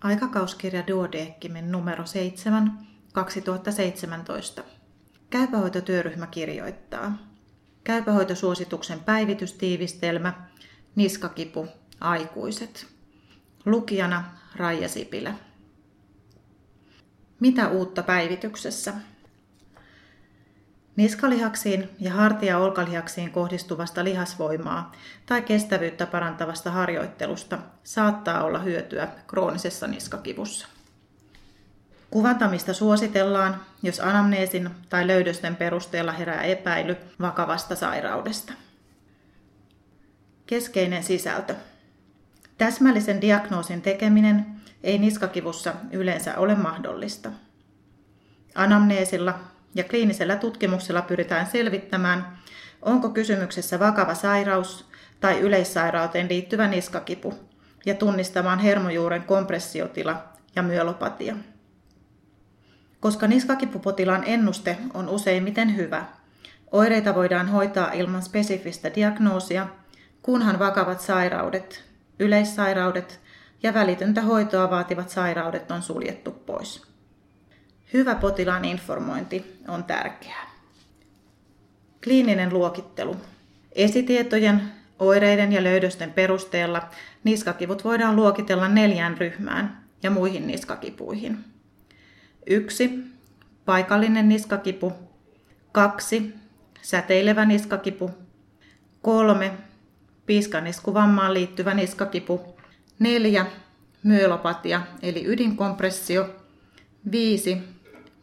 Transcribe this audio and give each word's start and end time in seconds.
Aikakauskirja 0.00 0.86
Duodeckimin 0.86 1.72
numero 1.72 2.06
7, 2.06 2.86
2017. 3.12 4.64
Käypähoitotyöryhmä 5.30 6.26
kirjoittaa. 6.26 7.18
Käypähoitosuosituksen 7.84 9.00
päivitystiivistelmä, 9.00 10.48
niskakipu, 10.96 11.68
aikuiset. 12.00 12.86
Lukijana 13.66 14.24
Raija 14.56 14.88
Sipilä. 14.88 15.34
Mitä 17.40 17.68
uutta 17.68 18.02
päivityksessä? 18.02 18.94
Niskalihaksiin 20.98 21.88
ja 22.00 22.12
hartia-olkalihaksiin 22.12 23.30
kohdistuvasta 23.30 24.04
lihasvoimaa 24.04 24.92
tai 25.26 25.42
kestävyyttä 25.42 26.06
parantavasta 26.06 26.70
harjoittelusta 26.70 27.58
saattaa 27.84 28.44
olla 28.44 28.58
hyötyä 28.58 29.08
kroonisessa 29.26 29.86
niskakivussa. 29.86 30.66
Kuvantamista 32.10 32.74
suositellaan, 32.74 33.60
jos 33.82 34.00
anamneesin 34.00 34.70
tai 34.88 35.06
löydösten 35.06 35.56
perusteella 35.56 36.12
herää 36.12 36.42
epäily 36.42 36.96
vakavasta 37.20 37.76
sairaudesta. 37.76 38.52
Keskeinen 40.46 41.02
sisältö. 41.04 41.54
Täsmällisen 42.58 43.20
diagnoosin 43.20 43.82
tekeminen 43.82 44.46
ei 44.82 44.98
niskakivussa 44.98 45.74
yleensä 45.92 46.38
ole 46.38 46.54
mahdollista. 46.54 47.30
Anamneesilla 48.54 49.38
ja 49.74 49.84
kliinisellä 49.84 50.36
tutkimuksella 50.36 51.02
pyritään 51.02 51.46
selvittämään, 51.46 52.38
onko 52.82 53.08
kysymyksessä 53.08 53.78
vakava 53.78 54.14
sairaus 54.14 54.88
tai 55.20 55.40
yleissairauteen 55.40 56.28
liittyvä 56.28 56.68
niskakipu 56.68 57.34
ja 57.86 57.94
tunnistamaan 57.94 58.58
hermojuuren 58.58 59.22
kompressiotila 59.22 60.24
ja 60.56 60.62
myelopatia. 60.62 61.36
Koska 63.00 63.26
niskakipupotilaan 63.26 64.24
ennuste 64.26 64.76
on 64.94 65.08
useimmiten 65.08 65.76
hyvä, 65.76 66.04
oireita 66.72 67.14
voidaan 67.14 67.48
hoitaa 67.48 67.92
ilman 67.92 68.22
spesifistä 68.22 68.94
diagnoosia, 68.94 69.66
kunhan 70.22 70.58
vakavat 70.58 71.00
sairaudet, 71.00 71.84
yleissairaudet 72.18 73.20
ja 73.62 73.74
välitöntä 73.74 74.22
hoitoa 74.22 74.70
vaativat 74.70 75.10
sairaudet 75.10 75.70
on 75.70 75.82
suljettu 75.82 76.30
pois. 76.30 76.97
Hyvä 77.92 78.14
potilaan 78.14 78.64
informointi 78.64 79.58
on 79.68 79.84
tärkeää. 79.84 80.50
Kliininen 82.04 82.52
luokittelu. 82.52 83.16
Esitietojen, 83.72 84.62
oireiden 84.98 85.52
ja 85.52 85.64
löydösten 85.64 86.12
perusteella 86.12 86.88
niskakivut 87.24 87.84
voidaan 87.84 88.16
luokitella 88.16 88.68
neljään 88.68 89.18
ryhmään 89.18 89.84
ja 90.02 90.10
muihin 90.10 90.46
niskakipuihin. 90.46 91.38
1. 92.46 93.04
Paikallinen 93.64 94.28
niskakipu. 94.28 94.92
2. 95.72 96.34
Säteilevä 96.82 97.44
niskakipu. 97.44 98.10
3. 99.02 99.52
Piiskaniskuvammaan 100.26 101.34
liittyvä 101.34 101.74
niskakipu. 101.74 102.58
4. 102.98 103.46
Myelopatia 104.02 104.82
eli 105.02 105.24
ydinkompressio. 105.26 106.34
5 107.10 107.77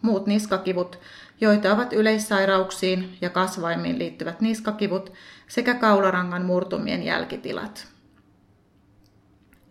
muut 0.06 0.28
niskakivut, 0.28 1.00
joita 1.42 1.74
ovat 1.74 1.94
yleissairauksiin 1.94 3.18
ja 3.22 3.30
kasvaimiin 3.30 4.00
liittyvät 4.00 4.42
niskakivut 4.42 5.14
sekä 5.48 5.74
kaularangan 5.74 6.46
murtumien 6.46 7.04
jälkitilat. 7.04 7.88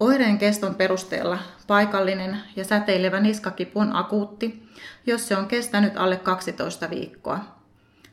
Oireen 0.01 0.39
keston 0.39 0.75
perusteella 0.75 1.39
paikallinen 1.67 2.41
ja 2.57 2.65
säteilevä 2.65 3.21
niskakipu 3.21 3.81
on 3.81 3.97
akuutti, 3.97 4.69
jos 5.07 5.29
se 5.29 5.37
on 5.37 5.47
kestänyt 5.47 5.97
alle 5.97 6.17
12 6.17 6.91
viikkoa, 6.91 7.41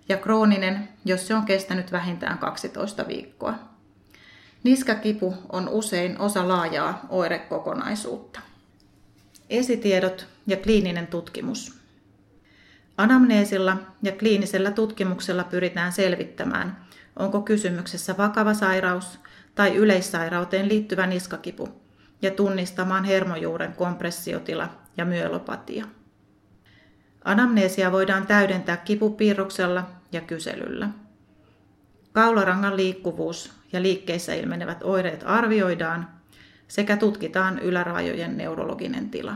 ja 0.09 0.17
krooninen, 0.17 0.89
jos 1.05 1.27
se 1.27 1.35
on 1.35 1.45
kestänyt 1.45 1.91
vähintään 1.91 2.37
12 2.37 3.07
viikkoa. 3.07 3.53
Niskakipu 4.63 5.33
on 5.49 5.69
usein 5.69 6.19
osa 6.19 6.47
laajaa 6.47 7.05
oirekokonaisuutta. 7.09 8.39
Esitiedot 9.49 10.27
ja 10.47 10.57
kliininen 10.57 11.07
tutkimus. 11.07 11.80
Anamneesilla 13.01 13.77
ja 14.03 14.11
kliinisellä 14.11 14.71
tutkimuksella 14.71 15.43
pyritään 15.43 15.91
selvittämään, 15.91 16.77
onko 17.15 17.41
kysymyksessä 17.41 18.17
vakava 18.17 18.53
sairaus 18.53 19.19
tai 19.55 19.75
yleissairauteen 19.75 20.69
liittyvä 20.69 21.07
niskakipu 21.07 21.69
ja 22.21 22.31
tunnistamaan 22.31 23.03
hermojuuren 23.03 23.73
kompressiotila 23.73 24.69
ja 24.97 25.05
myelopatia. 25.05 25.85
Anamneesia 27.23 27.91
voidaan 27.91 28.27
täydentää 28.27 28.77
kipupiirroksella 28.77 29.87
ja 30.11 30.21
kyselyllä. 30.21 30.89
Kaularangan 32.11 32.77
liikkuvuus 32.77 33.53
ja 33.73 33.81
liikkeissä 33.81 34.33
ilmenevät 34.33 34.83
oireet 34.83 35.23
arvioidaan 35.25 36.07
sekä 36.67 36.97
tutkitaan 36.97 37.59
yläraajojen 37.59 38.37
neurologinen 38.37 39.09
tila. 39.09 39.35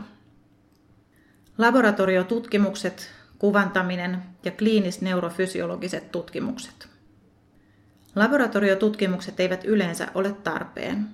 Laboratoriotutkimukset 1.58 3.16
kuvantaminen 3.38 4.22
ja 4.44 4.50
kliinis-neurofysiologiset 4.50 6.12
tutkimukset. 6.12 6.88
Laboratoriotutkimukset 8.14 9.40
eivät 9.40 9.64
yleensä 9.64 10.08
ole 10.14 10.32
tarpeen. 10.32 11.08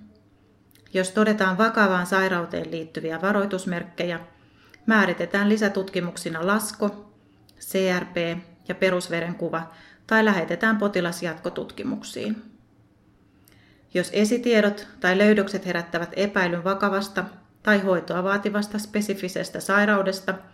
Jos 0.94 1.10
todetaan 1.10 1.58
vakavaan 1.58 2.06
sairauteen 2.06 2.70
liittyviä 2.70 3.22
varoitusmerkkejä, 3.22 4.20
määritetään 4.86 5.48
lisätutkimuksina 5.48 6.46
lasko, 6.46 7.12
CRP 7.60 8.16
ja 8.68 8.74
perusverenkuva 8.74 9.72
tai 10.06 10.24
lähetetään 10.24 10.78
potilas 10.78 11.22
jatkotutkimuksiin. 11.22 12.42
Jos 13.94 14.10
esitiedot 14.12 14.88
tai 15.00 15.18
löydökset 15.18 15.66
herättävät 15.66 16.12
epäilyn 16.16 16.64
vakavasta 16.64 17.24
tai 17.62 17.78
hoitoa 17.78 18.24
vaativasta 18.24 18.78
spesifisestä 18.78 19.60
sairaudesta– 19.60 20.34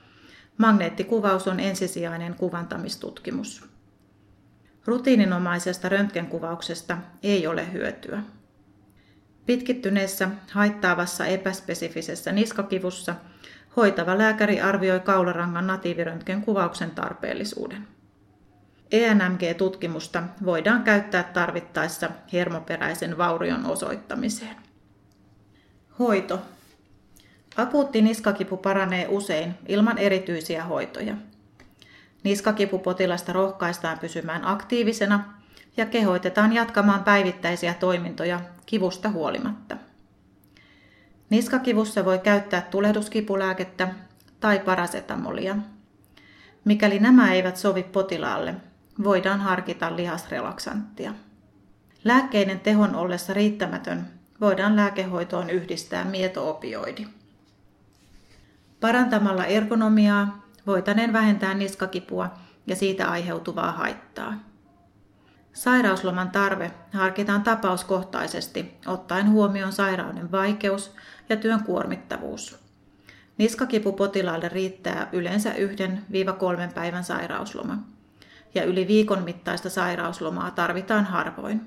Magneettikuvaus 0.58 1.48
on 1.48 1.60
ensisijainen 1.60 2.34
kuvantamistutkimus. 2.34 3.68
Rutiininomaisesta 4.86 5.88
röntgenkuvauksesta 5.88 6.98
ei 7.22 7.46
ole 7.46 7.72
hyötyä. 7.72 8.22
Pitkittyneessä 9.46 10.28
haittaavassa 10.52 11.26
epäspesifisessä 11.26 12.32
niskakivussa 12.32 13.14
hoitava 13.76 14.18
lääkäri 14.18 14.60
arvioi 14.60 15.00
kaularangan 15.00 15.66
natiiviröntgenkuvauksen 15.66 16.90
tarpeellisuuden. 16.90 17.88
ENMG-tutkimusta 18.90 20.22
voidaan 20.44 20.82
käyttää 20.82 21.22
tarvittaessa 21.22 22.10
hermoperäisen 22.32 23.18
vaurion 23.18 23.66
osoittamiseen. 23.66 24.56
Hoito 25.98 26.42
Akuutti 27.58 28.02
niskakipu 28.02 28.56
paranee 28.56 29.06
usein 29.08 29.54
ilman 29.68 29.98
erityisiä 29.98 30.64
hoitoja. 30.64 31.14
Niskakipupotilasta 32.24 33.32
rohkaistaan 33.32 33.98
pysymään 33.98 34.46
aktiivisena 34.46 35.34
ja 35.76 35.86
kehoitetaan 35.86 36.52
jatkamaan 36.52 37.04
päivittäisiä 37.04 37.74
toimintoja 37.74 38.40
kivusta 38.66 39.10
huolimatta. 39.10 39.76
Niskakivussa 41.30 42.04
voi 42.04 42.18
käyttää 42.18 42.60
tulehduskipulääkettä 42.60 43.88
tai 44.40 44.58
parasetamolia. 44.58 45.56
Mikäli 46.64 46.98
nämä 46.98 47.32
eivät 47.32 47.56
sovi 47.56 47.82
potilaalle, 47.82 48.54
voidaan 49.04 49.40
harkita 49.40 49.96
lihasrelaksanttia. 49.96 51.14
Lääkkeiden 52.04 52.60
tehon 52.60 52.94
ollessa 52.94 53.34
riittämätön 53.34 54.06
voidaan 54.40 54.76
lääkehoitoon 54.76 55.50
yhdistää 55.50 56.04
mietoopioidi. 56.04 57.17
Parantamalla 58.80 59.44
ergonomiaa 59.44 60.42
voitaneen 60.66 61.12
vähentää 61.12 61.54
niskakipua 61.54 62.30
ja 62.66 62.76
siitä 62.76 63.10
aiheutuvaa 63.10 63.72
haittaa. 63.72 64.34
Sairausloman 65.52 66.30
tarve 66.30 66.70
harkitaan 66.92 67.42
tapauskohtaisesti 67.42 68.74
ottaen 68.86 69.30
huomioon 69.30 69.72
sairauden 69.72 70.32
vaikeus 70.32 70.94
ja 71.28 71.36
työn 71.36 71.64
kuormittavuus. 71.64 72.58
Niskakipu 73.38 73.92
potilaalle 73.92 74.48
riittää 74.48 75.08
yleensä 75.12 75.52
1-3 75.52 75.54
päivän 76.74 77.04
sairausloma 77.04 77.78
ja 78.54 78.64
yli 78.64 78.86
viikon 78.86 79.22
mittaista 79.22 79.70
sairauslomaa 79.70 80.50
tarvitaan 80.50 81.04
harvoin. 81.04 81.60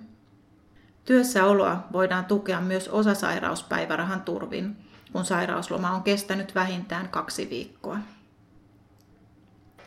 Työssäoloa 1.05 1.87
voidaan 1.91 2.25
tukea 2.25 2.61
myös 2.61 2.87
osasairauspäivärahan 2.87 4.21
turvin, 4.21 4.77
kun 5.11 5.25
sairausloma 5.25 5.91
on 5.91 6.03
kestänyt 6.03 6.55
vähintään 6.55 7.09
kaksi 7.09 7.49
viikkoa. 7.49 7.97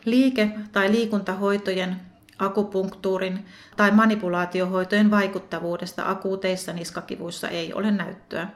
Liike- 0.05 0.51
tai 0.73 0.91
liikuntahoitojen, 0.91 2.01
akupunktuurin 2.39 3.47
tai 3.77 3.91
manipulaatiohoitojen 3.91 5.11
vaikuttavuudesta 5.11 6.11
akuuteissa 6.11 6.73
niskakivuissa 6.73 7.49
ei 7.49 7.73
ole 7.75 7.91
näyttöä, 7.91 8.49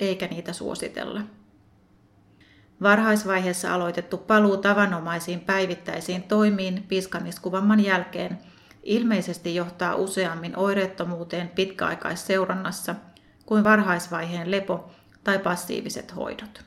eikä 0.00 0.26
niitä 0.26 0.52
suositella. 0.52 1.20
Varhaisvaiheessa 2.82 3.74
aloitettu 3.74 4.16
paluu 4.16 4.56
tavanomaisiin 4.56 5.40
päivittäisiin 5.40 6.22
toimiin 6.22 6.84
piskaniskuvamman 6.88 7.80
jälkeen 7.80 8.38
ilmeisesti 8.82 9.54
johtaa 9.54 9.94
useammin 9.94 10.56
oireettomuuteen 10.56 11.48
pitkäaikaisseurannassa 11.48 12.94
kuin 13.46 13.64
varhaisvaiheen 13.64 14.50
lepo 14.50 14.90
tai 15.24 15.38
passiiviset 15.38 16.16
hoidot. 16.16 16.64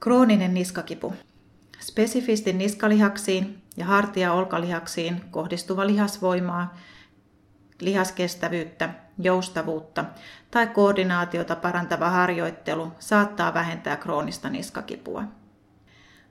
Krooninen 0.00 0.54
niskakipu. 0.54 1.14
Spesifisti 1.80 2.52
niskalihaksiin 2.52 3.62
ja 3.76 3.84
hartia-olkalihaksiin 3.84 5.20
kohdistuva 5.30 5.86
lihasvoimaa, 5.86 6.76
lihaskestävyyttä, 7.80 8.88
joustavuutta 9.18 10.04
tai 10.50 10.66
koordinaatiota 10.66 11.56
parantava 11.56 12.10
harjoittelu 12.10 12.92
saattaa 12.98 13.54
vähentää 13.54 13.96
kroonista 13.96 14.50
niskakipua. 14.50 15.24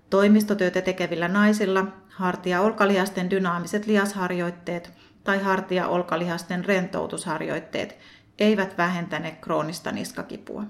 Toimistotyötä 0.10 0.82
tekevillä 0.82 1.28
naisilla 1.28 1.86
hartia-olkalihasten 2.10 3.30
dynaamiset 3.30 3.86
lihasharjoitteet 3.86 4.94
tai 5.24 5.40
hartia-olkalihasten 5.44 6.66
rentoutusharjoitteet 6.66 7.98
eivät 8.40 8.78
vähentäne 8.78 9.32
kroonista 9.32 9.92
niskakipua. 9.92 10.64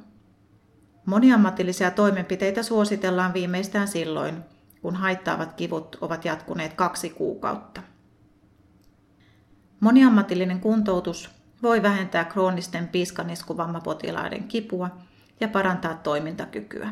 Moniammatillisia 1.05 1.91
toimenpiteitä 1.91 2.63
suositellaan 2.63 3.33
viimeistään 3.33 3.87
silloin, 3.87 4.43
kun 4.81 4.95
haittaavat 4.95 5.53
kivut 5.53 5.97
ovat 6.01 6.25
jatkuneet 6.25 6.73
kaksi 6.73 7.09
kuukautta. 7.09 7.81
Moniammatillinen 9.79 10.59
kuntoutus 10.59 11.29
voi 11.63 11.83
vähentää 11.83 12.25
kroonisten 12.25 12.87
piiskaniskuvammapotilaiden 12.87 14.43
kipua 14.43 14.89
ja 15.39 15.47
parantaa 15.47 15.93
toimintakykyä. 15.93 16.89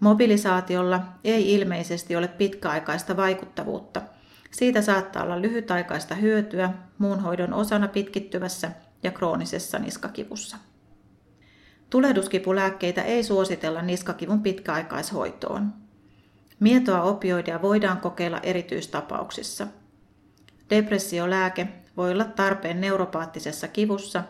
Mobilisaatiolla 0.00 1.00
ei 1.24 1.54
ilmeisesti 1.54 2.16
ole 2.16 2.28
pitkäaikaista 2.28 3.16
vaikuttavuutta. 3.16 4.02
Siitä 4.50 4.82
saattaa 4.82 5.22
olla 5.22 5.42
lyhytaikaista 5.42 6.14
hyötyä 6.14 6.70
muun 6.98 7.20
hoidon 7.20 7.52
osana 7.52 7.88
pitkittyvässä 7.88 8.70
ja 9.02 9.10
kroonisessa 9.10 9.78
niskakivussa. 9.78 10.56
Tulehduskipulääkkeitä 11.92 13.02
ei 13.02 13.22
suositella 13.22 13.82
niskakivun 13.82 14.42
pitkäaikaishoitoon. 14.42 15.72
Mietoa 16.60 17.02
opioidia 17.02 17.62
voidaan 17.62 17.98
kokeilla 17.98 18.40
erityistapauksissa. 18.42 19.66
Depressiolääke 20.70 21.68
voi 21.96 22.12
olla 22.12 22.24
tarpeen 22.24 22.80
neuropaattisessa 22.80 23.68
kivussa, 23.68 24.22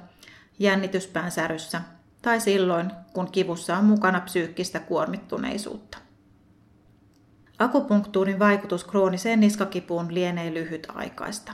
jännityspäänsäryssä 0.59 1.81
tai 2.23 2.41
silloin, 2.41 2.91
kun 3.12 3.32
kivussa 3.32 3.76
on 3.76 3.85
mukana 3.85 4.20
psyykkistä 4.20 4.81
kuormittuneisuutta. 4.81 5.99
Akupunktuurin 7.59 8.38
vaikutus 8.38 8.85
krooniseen 8.85 9.41
niskakipuun 9.41 10.14
lienee 10.14 10.55
lyhytaikaista. 10.55 11.53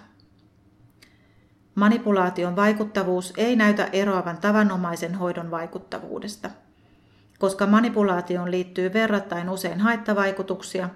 Manipulaation 1.78 2.56
vaikuttavuus 2.56 3.32
ei 3.36 3.56
näytä 3.56 3.88
eroavan 3.92 4.38
tavanomaisen 4.38 5.14
hoidon 5.14 5.50
vaikuttavuudesta. 5.50 6.50
Koska 7.38 7.66
manipulaatioon 7.66 8.50
liittyy 8.50 8.92
verrattain 8.92 9.50
usein 9.50 9.80
haittavaikutuksia, 9.80 10.88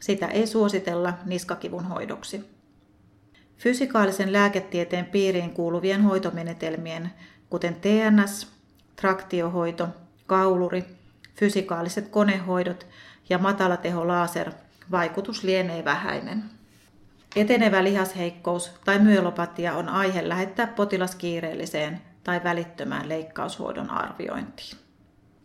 sitä 0.00 0.26
ei 0.26 0.46
suositella 0.46 1.12
niskakivun 1.24 1.84
hoidoksi. 1.84 2.50
Fysikaalisen 3.56 4.32
lääketieteen 4.32 5.04
piiriin 5.04 5.50
kuuluvien 5.50 6.02
hoitomenetelmien, 6.02 7.10
kuten 7.50 7.76
TNS, 7.76 8.52
traktiohoito, 8.96 9.88
kauluri, 10.26 10.84
fysikaaliset 11.34 12.08
konehoidot 12.08 12.86
ja 13.28 13.38
matalateho 13.38 14.08
laser, 14.08 14.52
vaikutus 14.90 15.44
lienee 15.44 15.84
vähäinen. 15.84 16.57
Etenevä 17.36 17.84
lihasheikkous 17.84 18.72
tai 18.84 18.98
myelopatia 18.98 19.74
on 19.74 19.88
aihe 19.88 20.28
lähettää 20.28 20.66
potilas 20.66 21.14
kiireelliseen 21.14 22.00
tai 22.24 22.40
välittömään 22.44 23.08
leikkaushoidon 23.08 23.90
arviointiin. 23.90 24.87